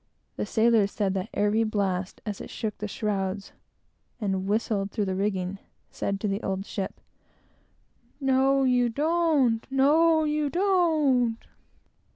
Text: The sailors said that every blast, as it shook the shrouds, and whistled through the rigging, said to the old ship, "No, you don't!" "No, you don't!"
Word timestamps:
The 0.35 0.47
sailors 0.47 0.89
said 0.91 1.13
that 1.13 1.29
every 1.31 1.63
blast, 1.63 2.21
as 2.25 2.41
it 2.41 2.49
shook 2.49 2.75
the 2.79 2.87
shrouds, 2.87 3.51
and 4.19 4.47
whistled 4.47 4.89
through 4.89 5.05
the 5.05 5.13
rigging, 5.13 5.59
said 5.91 6.19
to 6.21 6.27
the 6.27 6.41
old 6.41 6.65
ship, 6.65 6.99
"No, 8.19 8.63
you 8.63 8.89
don't!" 8.89 9.63
"No, 9.69 10.23
you 10.23 10.49
don't!" 10.49 11.37